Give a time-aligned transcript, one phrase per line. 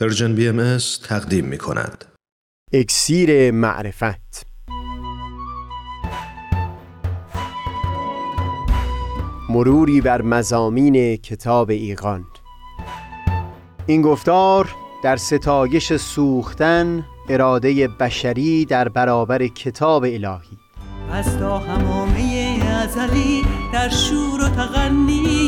[0.00, 0.78] Persian BMS
[1.08, 2.04] تقدیم می کند.
[2.72, 4.46] اکسیر معرفت.
[9.48, 12.24] مروری بر مضامین کتاب ایقان
[13.86, 14.68] این گفتار
[15.04, 20.58] در ستایش سوختن اراده بشری در برابر کتاب الهی.
[21.12, 23.42] از تا حمامه ازلی
[23.72, 25.47] در شور و تغنی است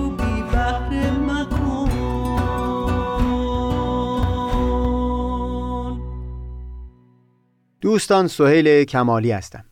[7.91, 9.65] دوستان سهیل کمالی هستم.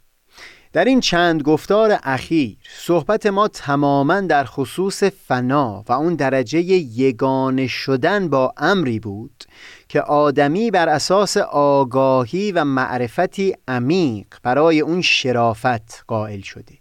[0.74, 7.68] در این چند گفتار اخیر صحبت ما تماما در خصوص فنا و اون درجه یگانه
[7.68, 9.44] شدن با امری بود
[9.90, 16.80] که آدمی بر اساس آگاهی و معرفتی عمیق برای اون شرافت قائل شده.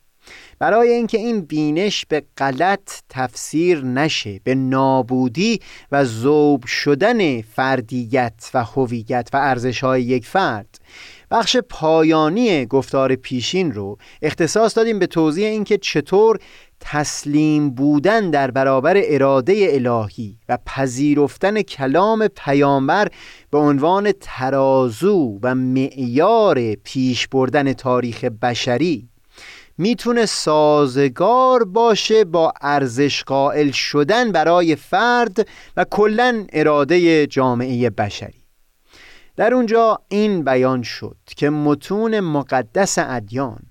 [0.59, 5.61] برای اینکه این بینش به غلط تفسیر نشه به نابودی
[5.93, 10.79] و ذوب شدن فردیت و هویت و ارزش‌های یک فرد
[11.31, 16.39] بخش پایانی گفتار پیشین رو اختصاص دادیم به توضیح اینکه چطور
[16.81, 23.09] تسلیم بودن در برابر اراده الهی و پذیرفتن کلام پیامبر
[23.51, 29.09] به عنوان ترازو و معیار پیش بردن تاریخ بشری
[29.79, 38.38] می‌تونه سازگار باشه با ارزش قائل شدن برای فرد و کلا اراده جامعه بشری.
[39.39, 43.63] در اونجا این بیان شد که متون مقدس ادیان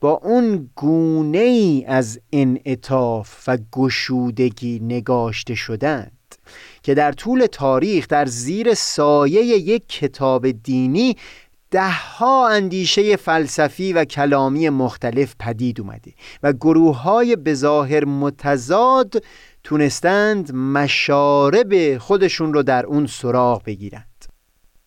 [0.00, 6.34] با اون گونه ای از انعطاف و گشودگی نگاشته شدند
[6.82, 11.16] که در طول تاریخ در زیر سایه یک کتاب دینی
[11.70, 19.24] دهها اندیشه فلسفی و کلامی مختلف پدید اومده و گروه های بظاهر متضاد
[19.64, 24.07] تونستند مشارب خودشون رو در اون سراغ بگیرند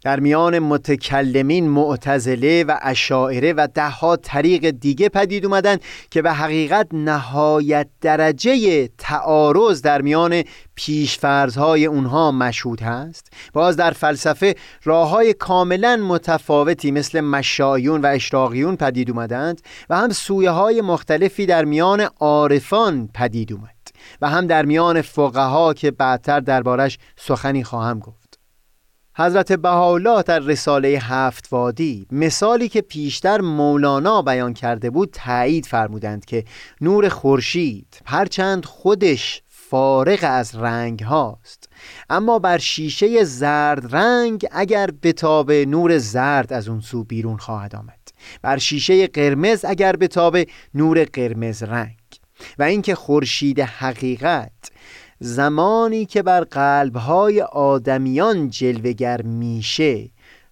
[0.04, 5.78] در میان متکلمین معتزله و اشاعره و دهها طریق دیگه پدید اومدن
[6.12, 10.44] که به حقیقت نهایت درجه تعارض در میان
[10.76, 13.34] پیشفرزهای اونها مشهود هست.
[13.54, 20.10] باز در فلسفه راه های کاملا متفاوتی مثل مشایون و اشراقیون پدید اومدند و هم
[20.10, 23.70] سویه های مختلفی در میان عارفان پدید اومد
[24.22, 28.21] و هم در میان فقها که بعدتر دربارش سخنی خواهم گفت.
[29.16, 36.26] حضرت بهاءالله در رساله هفت وادی مثالی که پیشتر مولانا بیان کرده بود تایید فرمودند
[36.26, 36.46] که
[36.82, 41.70] نور خورشید هرچند خودش فارغ از رنگ هاست
[42.10, 48.00] اما بر شیشه زرد رنگ اگر بتاب نور زرد از اون سو بیرون خواهد آمد.
[48.42, 50.38] بر شیشه قرمز اگر بتاب
[50.74, 51.98] نور قرمز رنگ.
[52.60, 54.52] و اینکه خورشید حقیقت
[55.24, 60.10] زمانی که بر قلبهای آدمیان جلوگر میشه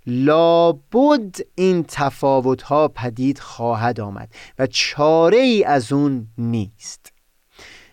[0.07, 4.29] لابد این تفاوتها پدید خواهد آمد
[4.59, 7.11] و چاره ای از اون نیست.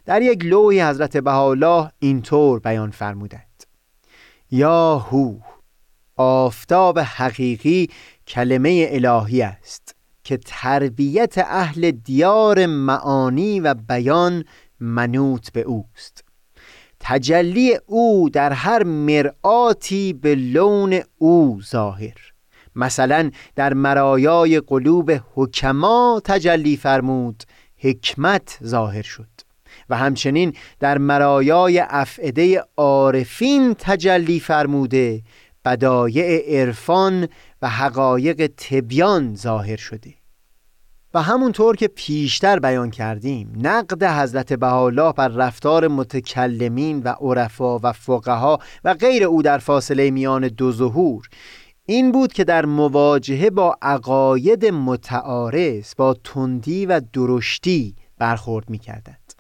[0.05, 3.65] در یک لوحی حضرت بهاءالله اینطور بیان فرمودند.
[4.51, 5.39] یا هو
[6.17, 7.91] آفتاب حقیقی
[8.27, 9.95] کلمه الهی است
[10.25, 14.45] که تربیت اهل دیار معانی و بیان
[14.81, 16.26] منوط به اوست.
[17.09, 22.33] تجلی او در هر مرآتی به لون او ظاهر.
[22.77, 27.43] مثلا در مرایای قلوب حکما تجلی فرمود
[27.77, 29.29] حکمت ظاهر شد.
[29.91, 35.23] و همچنین در مرایای افعده عارفین تجلی فرموده
[35.65, 37.29] بدایع عرفان
[37.63, 40.15] و حقایق تبیان ظاهر شده.
[41.17, 47.93] و همونطور که پیشتر بیان کردیم نقد حضرت بهاءالله بر رفتار متکلمین و عرفا و
[47.93, 51.29] فقها و غیر او در فاصله میان دو ظهور
[51.87, 59.33] این بود که در مواجهه با عقاید متعارض با تندی و درشتی برخورد می‌کردند.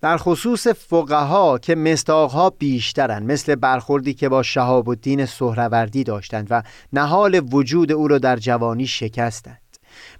[0.00, 6.62] در خصوص فقها که مستاقها بیشترند مثل برخوردی که با شهاب الدین سهروردی داشتند و
[6.92, 9.61] نهال وجود او را در جوانی شکستند.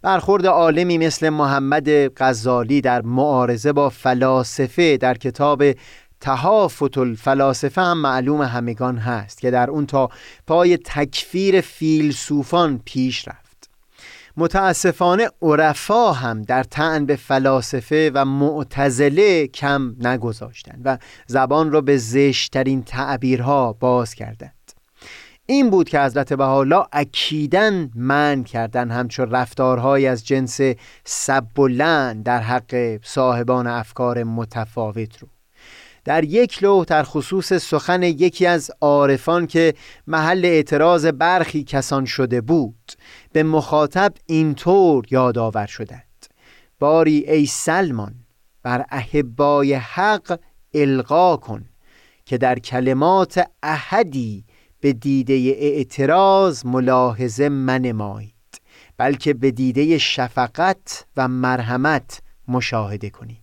[0.02, 1.88] برخورد عالمی مثل محمد
[2.22, 5.64] غزالی در معارضه با فلاسفه در کتاب
[6.20, 10.08] تهافت الفلاسفه هم معلوم همگان هست که در اون تا
[10.46, 13.42] پای تکفیر فیلسوفان پیش رفت.
[14.36, 21.96] متاسفانه عرفا هم در تعن به فلاسفه و معتزله کم نگذاشتند و زبان را به
[21.96, 24.61] زشترین تعبیرها باز کردند.
[25.52, 30.60] این بود که حضرت بهاءالله اکیدن من کردن همچون رفتارهای از جنس
[31.04, 31.69] سب و
[32.25, 35.28] در حق صاحبان افکار متفاوت رو.
[36.04, 39.75] در یک لوح در خصوص سخن یکی از عارفان که
[40.06, 42.93] محل اعتراض برخی کسان شده بود
[43.32, 46.26] به مخاطب اینطور یادآور شدند.
[46.78, 48.14] باری ای سلمان
[48.62, 50.38] بر احبای حق
[50.75, 51.64] القا کن
[52.25, 54.44] که در کلمات احدی
[54.82, 58.32] به دیده اعتراض ملاحظه منمایید
[58.96, 63.41] بلکه به دیده شفقت و مرحمت مشاهده کنید.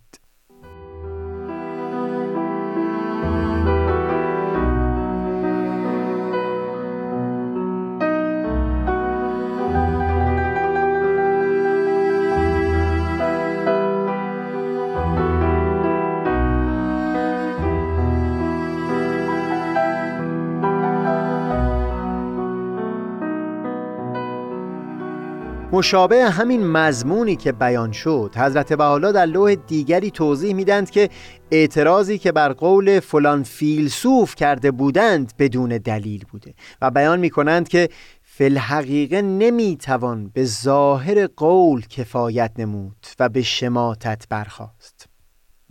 [25.80, 31.08] مشابه همین مضمونی که بیان شد حضرت بحالا در لوح دیگری توضیح میدند که
[31.50, 37.68] اعتراضی که بر قول فلان فیلسوف کرده بودند بدون دلیل بوده و بیان می کنند
[37.68, 37.88] که
[38.22, 45.09] فی نمی‌توان به ظاهر قول کفایت نمود و به شماتت برخواست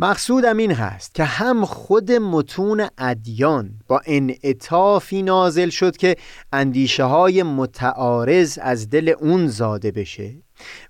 [0.02, 6.16] مقصودم این هست که هم خود متون ادیان با انعطافی نازل شد که
[6.54, 10.34] اندیشه های متعارض از دل اون زاده بشه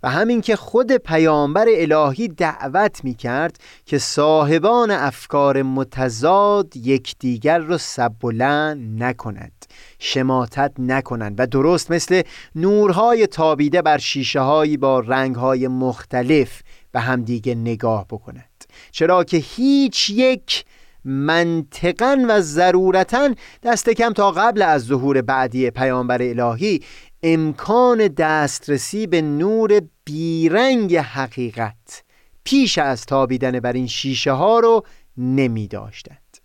[0.03, 7.77] و همین که خود پیامبر الهی دعوت می کرد که صاحبان افکار متضاد یکدیگر رو
[7.77, 9.65] سبلن نکنند
[10.00, 12.21] شماتت نکنند و درست مثل
[12.56, 16.61] نورهای تابیده بر شیشه هایی با رنگهای مختلف
[16.91, 18.49] به همدیگه نگاه بکنند.
[18.92, 20.66] چرا که هیچ یک
[21.06, 23.30] منطقا و ضرورتا
[23.63, 26.81] دست کم تا قبل از ظهور بعدی پیامبر الهی
[27.24, 32.04] امکان دسترسی به نور بیرنگ حقیقت
[32.44, 34.83] پیش از تابیدن بر این شیشه ها رو
[35.18, 36.38] نمی داشتند.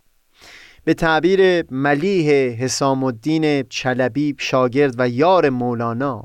[0.84, 6.24] به تعبیر ملیح حسام الدین چلبی شاگرد و یار مولانا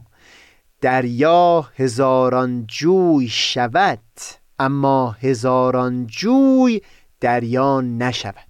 [0.81, 3.99] دریا هزاران جوی شود.
[4.59, 6.81] اما هزاران جوی
[7.19, 8.45] دریا نشود.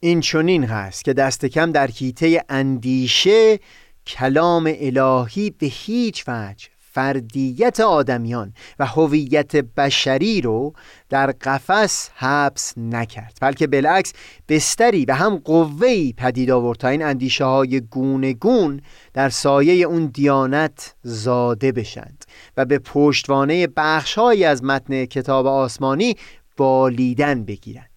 [0.00, 3.58] این چنین هست که دست کم در کیته اندیشه
[4.06, 10.72] کلام الهی به هیچ وجه فردیت آدمیان و هویت بشری رو
[11.08, 13.38] در قفس حبس نکرد.
[13.40, 14.12] بلکه بالعکس
[14.48, 18.80] بستری و هم قوهی پدید آورد تا این اندیشه های گونه گون
[19.14, 22.24] در سایه اون دیانت زاده بشند
[22.56, 26.16] و به پشتوانه بخشهایی از متن کتاب آسمانی
[26.56, 27.90] بالیدن بگیرند.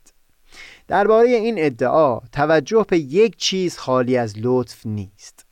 [0.88, 5.43] درباره این ادعا توجه به یک چیز خالی از لطف نیست.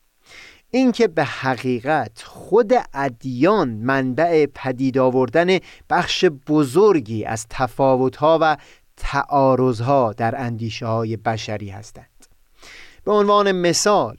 [0.71, 5.57] اینکه به حقیقت خود ادیان منبع پدید آوردن
[5.89, 8.57] بخش بزرگی از تفاوتها و
[8.97, 12.25] تعارضها در اندیشه های بشری هستند.
[13.03, 14.17] به عنوان مثال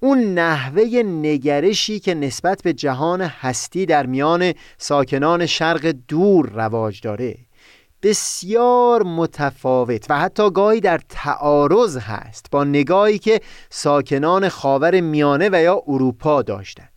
[0.00, 7.45] اون نحوه نگرشی که نسبت به جهان هستی در میان ساکنان شرق دور رواج داره.
[8.02, 15.62] بسیار متفاوت و حتی گاهی در تعارض هست با نگاهی که ساکنان خاور میانه و
[15.62, 16.96] یا اروپا داشتند.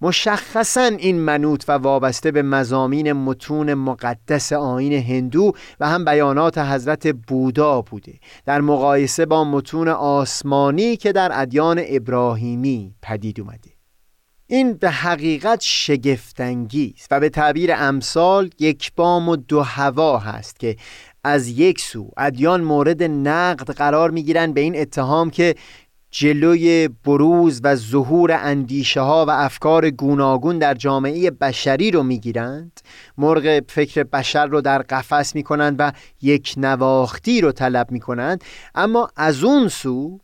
[0.00, 7.06] مشخصا این منوط و وابسته به مزامین متون مقدس آین هندو و هم بیانات حضرت
[7.06, 8.14] بودا بوده
[8.46, 13.73] در مقایسه با متون آسمانی که در ادیان ابراهیمی پدید اومده.
[14.54, 20.76] این به حقیقت شگفتانگیز و به تعبیر امثال یک بام و دو هوا هست که
[21.24, 25.54] از یک سو ادیان مورد نقد قرار می‌گیرند به این اتهام که
[26.10, 32.80] جلوی بروز و ظهور اندیشه ها و افکار گوناگون در جامعه بشری رو می‌گیرند
[33.18, 35.92] مرغ فکر بشر رو در قفس می‌کنند و
[36.22, 38.44] یک نواختی رو طلب می‌کنند.
[38.74, 40.18] اما از اون سو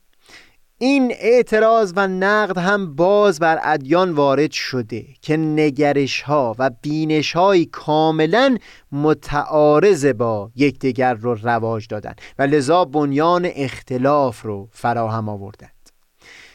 [0.82, 7.32] این اعتراض و نقد هم باز بر ادیان وارد شده که نگرش ها و بینش
[7.32, 8.56] های کاملا
[8.92, 15.90] متعارض با یکدیگر رو رواج دادن و لذا بنیان اختلاف رو فراهم آوردند.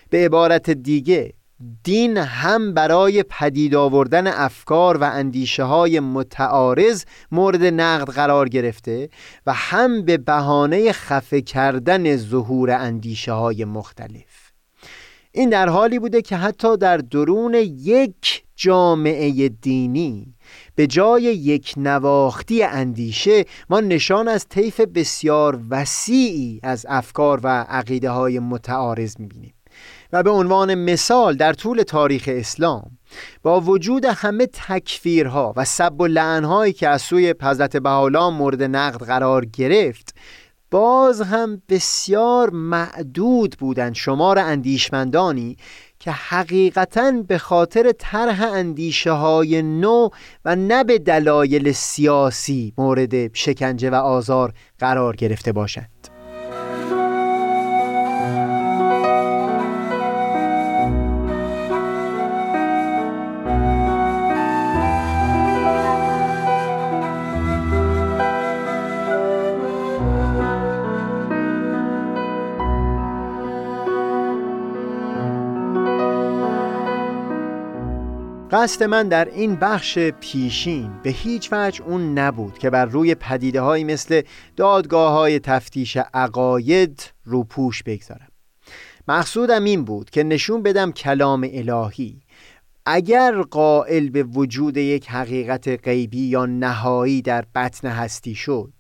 [0.10, 1.34] به عبارت دیگه
[1.84, 9.10] دین هم برای پدید آوردن افکار و اندیشه های متعارض مورد نقد قرار گرفته
[9.46, 14.52] و هم به بهانه خفه کردن ظهور اندیشه های مختلف.
[15.32, 20.36] این در حالی بوده که حتی در درون یک جامعه دینی
[20.76, 28.10] به جای یک نواختی اندیشه ما نشان از طیف بسیار وسیعی از افکار و عقیده
[28.10, 29.55] های متعارض می‌بینیم.
[30.14, 32.98] و به عنوان مثال در طول تاریخ اسلام
[33.44, 39.04] با وجود همه تکفیرها و سب و لعنهایی که از سوی حضرت بهاءالله مورد نقد
[39.04, 40.16] قرار گرفت
[40.72, 45.58] باز هم بسیار معدود بودند شمار اندیشمندانی
[46.00, 50.10] که حقیقتا به خاطر طرح اندیشه های نو
[50.46, 56.15] و نه به دلایل سیاسی مورد شکنجه و آزار قرار گرفته باشند.
[78.56, 83.62] قصد من در این بخش پیشین به هیچ وجه اون نبود که بر روی پدیده
[83.62, 84.22] های مثل
[84.56, 88.28] دادگاه های تفتیش عقاید روپوش بگذارم.
[89.08, 92.22] مقصودم این بود که نشون بدم کلام الهی
[92.86, 98.74] اگر قائل به وجود یک حقیقت غیبی یا نهایی در بطن هستی شد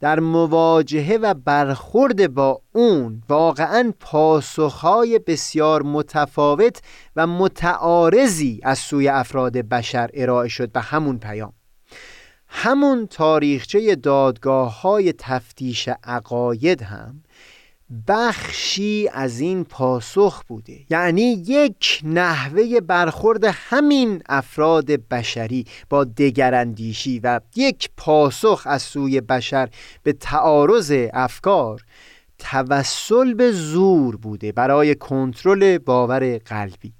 [0.00, 6.82] در مواجهه و برخورد با اون واقعا پاسخهای بسیار متفاوت
[7.16, 11.52] و متعارضی از سوی افراد بشر ارائه شد به همون پیام.
[12.48, 17.22] همون تاریخچه دادگاه های تفتیش عقاید هم
[18.08, 20.80] بخشی از این پاسخ بوده.
[20.90, 29.68] یعنی یک نحوه برخورد همین افراد بشری با دگراندیشی و یک پاسخ از سوی بشر
[30.02, 31.82] به تعارض افکار
[32.38, 36.92] توسل به زور بوده برای کنترل باور قلبی.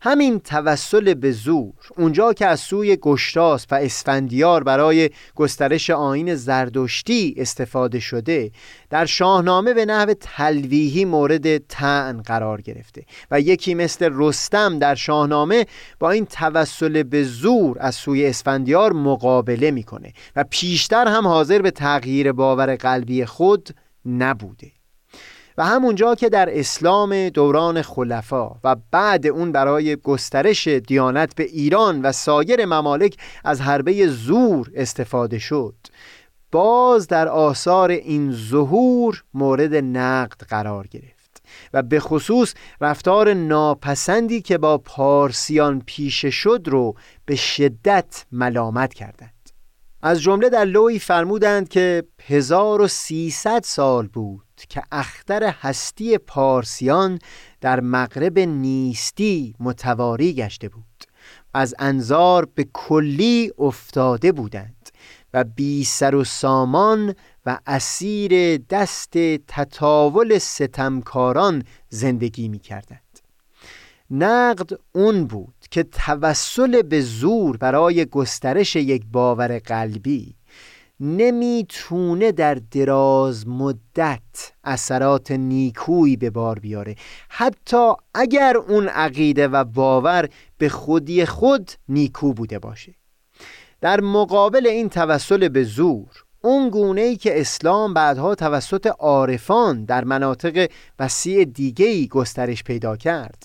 [0.00, 7.34] همین توسل به زور اونجا که از سوی گشتاس و اسفندیار برای گسترش آین زردشتی
[7.36, 8.50] استفاده شده
[8.90, 15.66] در شاهنامه به نحو تلویحی مورد تعن قرار گرفته و یکی مثل رستم در شاهنامه
[15.98, 21.70] با این توسل به زور از سوی اسفندیار مقابله می‌کنه و پیشتر هم حاضر به
[21.70, 23.68] تغییر باور قلبی خود
[24.06, 24.77] نبوده.
[25.58, 32.02] و همونجا که در اسلام دوران خلفا و بعد اون برای گسترش دیانت به ایران
[32.02, 35.74] و سایر ممالک از حربه زور استفاده شد
[36.52, 44.58] باز در آثار این ظهور مورد نقد قرار گرفت و به خصوص رفتار ناپسندی که
[44.58, 49.37] با پارسیان پیش شد رو به شدت ملامت کردند.
[50.02, 57.18] از جمله در لوی فرمودند که 1300 سال بود که اختر هستی پارسیان
[57.60, 60.84] در مغرب نیستی متواری گشته بود.
[61.54, 64.90] از انظار به کلی افتاده بودند
[65.34, 67.14] و بی سر و سامان
[67.46, 69.12] و اسیر دست
[69.48, 73.00] تطاول ستمکاران زندگی می کردند
[74.10, 80.34] نقد اون بود که توسل به زور برای گسترش یک باور قلبی
[81.00, 86.94] نمی‌تونه در دراز مدت اثرات نیکویی به بار بیاره.
[87.28, 92.94] حتی اگر اون عقیده و باور به خودی خود نیکو بوده باشه.
[93.80, 100.04] در مقابل این توسل به زور اون گونه ای که اسلام بعدها توسط عارفان در
[100.04, 103.42] مناطق وسیع دیگهی گسترش پیدا کرد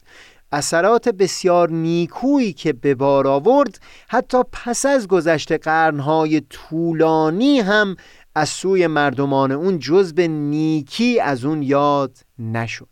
[0.54, 7.96] اثرات بسیار نیکویی که به بار آورد حتی پس از گذشت قرنهای طولانی هم
[8.36, 12.88] از سوی مردمان اون جز به نیکی از اون یاد نشد.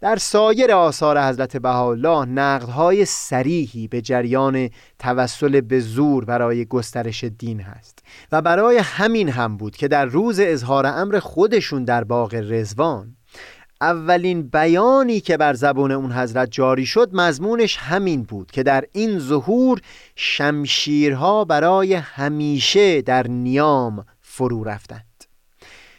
[0.00, 7.60] در سایر آثار حضرت بهاءالله نقدهای سریحی به جریان توسل به زور برای گسترش دین
[7.60, 7.98] هست
[8.32, 13.15] و برای همین هم بود که در روز اظهار امر خودشون در باغ رزوان
[13.80, 19.18] اولین بیانی که بر زبان اون حضرت جاری شد مضمونش همین بود که در این
[19.18, 19.80] ظهور
[20.16, 25.24] شمشیرها برای همیشه در نیام فرو رفتند.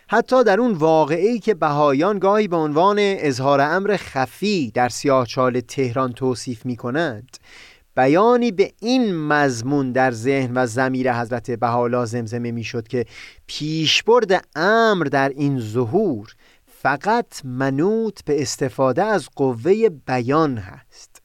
[0.09, 6.13] حتی در اون واقعی که بهایان گاهی به عنوان اظهار امر خفی در سیاهچال تهران
[6.13, 7.37] توصیف می کنند
[7.95, 13.05] بیانی به این مضمون در ذهن و زمیر حضرت بهاءالله زمزمه می شد که
[13.47, 16.35] پیشبرد امر در این ظهور
[16.81, 21.21] فقط منوط به استفاده از قوه بیان هست.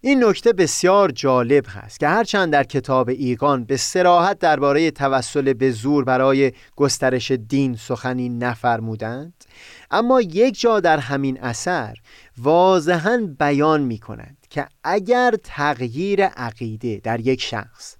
[0.00, 5.70] این نکته بسیار جالب هست که هرچند در کتاب ایقان به سراحت درباره توسل به
[5.70, 9.44] زور برای گسترش دین سخنی نفرمودند
[9.90, 11.96] اما یک جا در همین اثر
[12.38, 17.96] واضحا بیان می کند که اگر تغییر عقیده در یک شخص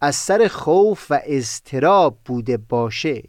[0.00, 3.22] از سر خوف و اضطراب بوده باشه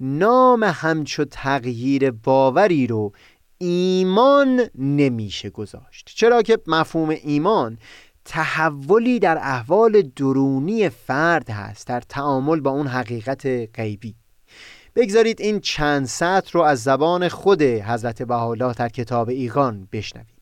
[0.00, 3.12] نام همچو تغییر باوری رو
[3.58, 6.12] ایمان نمیشه گذاشت.
[6.14, 7.78] چرا که مفهوم ایمان
[8.24, 14.14] تحولی در احوال درونی فرد هست در تعامل با اون حقیقت غیبی.
[14.96, 20.38] بگذارید این چند سطر رو از زبان خود حضرت بهاءالله در کتاب ایقان بشنویم.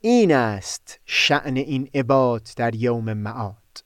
[0.00, 3.84] این است شعن این عباد در یوم معاد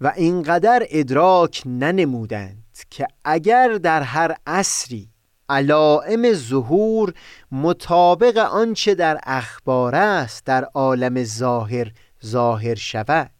[0.00, 5.08] و اینقدر ادراک ننمودند که اگر در هر عصری
[5.48, 7.14] علائم ظهور
[7.52, 11.92] مطابق آنچه در اخبار است در عالم ظاهر
[12.26, 13.30] ظاهر شود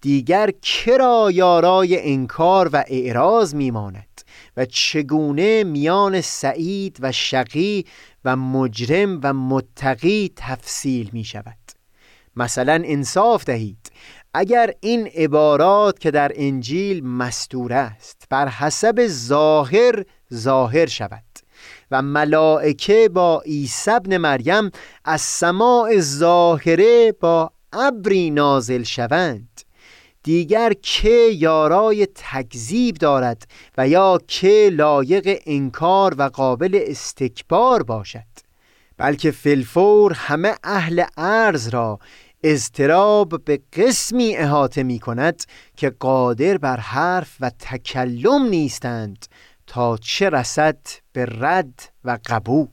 [0.00, 4.20] دیگر کرا یارای انکار و اعراض میماند
[4.56, 7.84] و چگونه میان سعید و شقی
[8.24, 11.56] و مجرم و متقی تفصیل می شود
[12.36, 13.92] مثلا انصاف دهید.
[14.34, 21.22] اگر این عبارات که در انجیل مستور است بر حسب ظاهر ظاهر شود
[21.90, 24.70] و ملائکه با عیسی ابن مریم
[25.04, 29.60] از سماع ظاهره با ابری نازل شوند
[30.22, 33.46] دیگر که یارای تکذیب دارد
[33.78, 38.30] و یا که لایق انکار و قابل استکبار باشد
[38.96, 41.98] بلکه فلفور همه اهل ارز را
[42.42, 45.42] اضطراب به قسمی احاطه می کند
[45.76, 49.26] که قادر بر حرف و تکلم نیستند
[49.66, 50.78] تا چه رسد
[51.12, 52.68] به رد و قبول.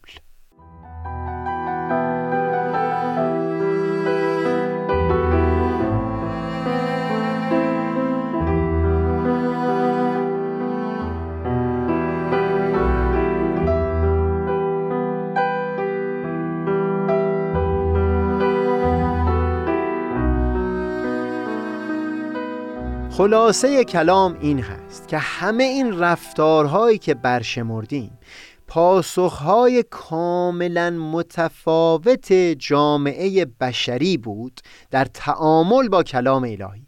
[23.27, 28.19] خلاصه کلام این هست که همه این رفتارهایی که برشمردیم
[28.67, 34.61] پاسخهای کاملا متفاوت جامعه بشری بود
[34.91, 36.87] در تعامل با کلام الهی.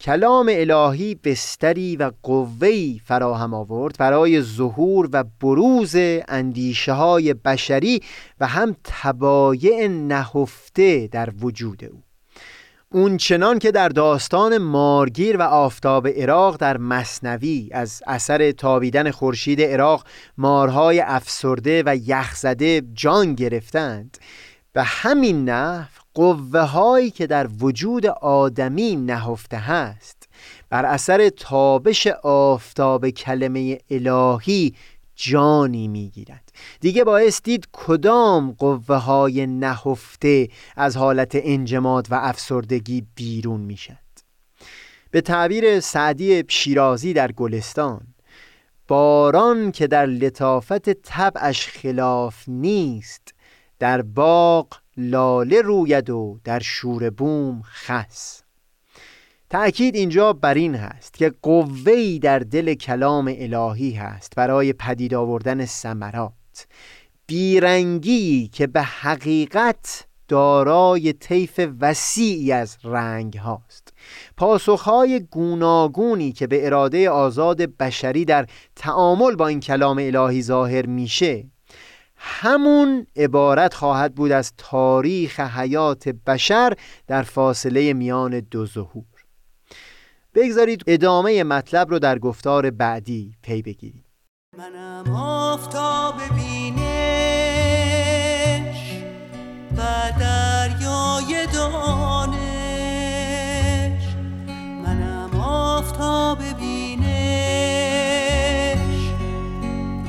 [0.00, 5.94] کلام الهی بستری و قوهی فراهم آورد برای ظهور و بروز
[6.28, 8.00] اندیشه های بشری
[8.40, 12.05] و هم تبایع نهفته در وجود او.
[12.96, 19.60] اون چنان که در داستان مارگیر و آفتاب عراق در مصنوی از اثر تابیدن خورشید
[19.60, 20.04] عراق
[20.36, 24.18] مارهای افسرده و یخزده جان گرفتند.
[24.72, 30.28] به همین نحو قوه هایی که در وجود آدمی نهفته هست
[30.70, 34.74] بر اثر تابش آفتاب کلمه الهی
[35.16, 36.52] جانی می‌گیرد.
[36.80, 44.06] دیگه باعث دید کدام قوه های نهفته از حالت انجماد و افسردگی بیرون می‌شد
[45.10, 48.06] به تعبیر سعدی شیرازی در گلستان
[48.88, 53.34] باران که در لطافت طبعش خلاف نیست
[53.78, 58.45] در باغ لاله روید و در شور بوم خس.
[59.50, 65.64] تأکید اینجا بر این هست که قوهی در دل کلام الهی هست برای پدید آوردن
[65.64, 66.66] ثمرات.
[67.26, 73.92] بیرنگی که به حقیقت دارای طیف وسیعی از رنگ هاست.
[74.36, 81.44] پاسخهای گوناگونی که به اراده آزاد بشری در تعامل با این کلام الهی ظاهر میشه
[82.16, 86.72] همون عبارت خواهد بود از تاریخ حیات بشر
[87.06, 89.15] در فاصله میان دو ظهور.
[90.36, 94.04] بگذارید ادامه مطلب رو در گفتار بعدی پی بگیریم.
[94.58, 96.76] منم آفتاب بینش
[99.76, 99.82] و
[100.20, 102.36] دریای دانش.
[104.84, 107.06] منم آفتاب بینش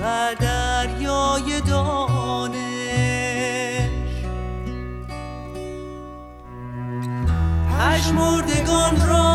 [0.02, 2.58] و دریای دانش.
[7.80, 9.27] پشمردگان را